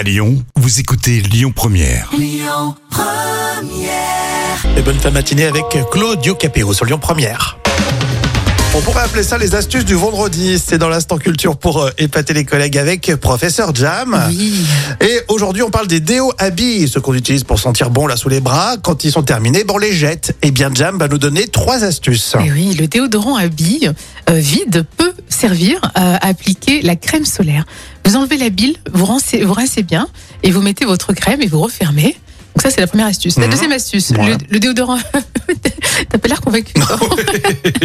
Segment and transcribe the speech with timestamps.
[0.00, 2.10] À Lyon, vous écoutez Lyon Première.
[4.74, 7.58] Et bonne fin matinée avec Claudio Capéo sur Lyon Première.
[8.72, 10.58] On pourrait appeler ça les astuces du vendredi.
[10.64, 14.18] C'est dans l'instant culture pour euh, épater les collègues avec Professeur Jam.
[14.28, 14.64] Oui.
[15.00, 18.28] Et aujourd'hui, on parle des déos habits, ceux qu'on utilise pour sentir bon là sous
[18.28, 18.76] les bras.
[18.80, 20.36] Quand ils sont terminés, bon, on les jette.
[20.42, 22.36] Et bien, Jam va nous donner trois astuces.
[22.42, 23.90] Eh oui, le déodorant à billes
[24.30, 27.64] euh, vide peut servir à appliquer la crème solaire.
[28.04, 30.08] Vous enlevez la bile, vous rincez, vous rincez bien
[30.42, 32.16] et vous mettez votre crème et vous refermez.
[32.54, 33.36] Donc ça, c'est la première astuce.
[33.38, 33.52] La Mhm.
[33.52, 34.98] deuxième astuce, le, le déodorant...
[36.08, 36.72] T'as pas l'air convaincu.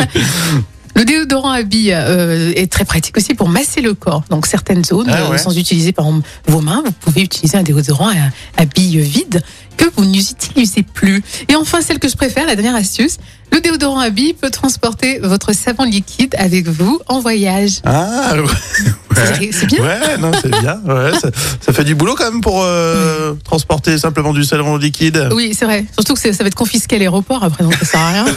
[0.96, 4.24] Le déodorant à billes euh, est très pratique aussi pour masser le corps.
[4.30, 5.36] Donc certaines zones, Ah ouais.
[5.36, 9.00] euh, sans utiliser par exemple vos mains, vous pouvez utiliser un déodorant à, à billes
[9.02, 9.44] vides
[9.78, 11.22] que vous n'utilisez plus.
[11.50, 13.18] Et enfin, celle que je préfère, la dernière astuce,
[13.52, 17.82] le déodorant à billes peut transporter votre savon liquide avec vous en voyage.
[17.84, 18.34] Ah.
[19.16, 20.80] C'est- bien Ouais, non, c'est bien.
[20.86, 21.30] Ouais, ça,
[21.62, 25.30] ça fait du boulot quand même pour euh, transporter simplement du savon liquide.
[25.34, 25.86] Oui, c'est vrai.
[25.94, 28.26] Surtout que ça va être confisqué à l'aéroport après, donc ça sert à rien.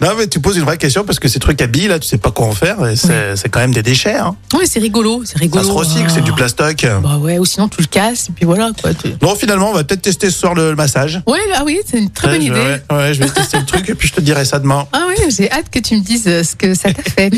[0.00, 2.08] Non, mais tu poses une vraie question parce que ces trucs à billes, là, tu
[2.08, 2.84] sais pas quoi en faire.
[2.86, 4.16] et C'est c'est quand même des déchets.
[4.16, 4.34] Hein.
[4.54, 5.64] Oui, c'est rigolo, c'est Ça rigolo.
[5.64, 6.86] se recycle, c'est du plastoc.
[7.02, 8.90] Bah ouais, ou sinon tu le casses et puis voilà quoi.
[9.20, 11.20] Bon, finalement, on va peut-être tester ce soir le, le massage.
[11.26, 12.60] Ouais, ah oui, c'est une très Ouais, bonne je- idée.
[12.90, 14.86] Ouais, ouais, je vais tester le truc et puis je te dirai ça demain.
[14.92, 17.30] Ah oui, j'ai hâte que tu me dises euh, ce que ça t'a fait.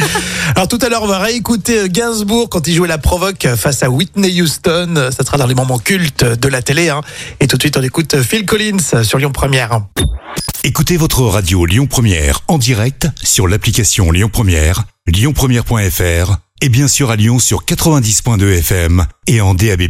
[0.56, 3.82] Alors tout à l'heure, on va réécouter euh, Gainsbourg quand il jouait la provoque face
[3.82, 5.10] à Whitney Houston.
[5.10, 6.88] Ça sera dans les moments cultes de la télé.
[6.88, 7.00] Hein.
[7.40, 9.80] Et tout de suite, on écoute Phil Collins sur Lyon Première.
[10.62, 17.10] Écoutez votre radio Lyon Première en direct sur l'application Lyon Première, lyonpremière.fr et bien sûr
[17.10, 19.82] à Lyon sur 90.2 FM et en DAB+.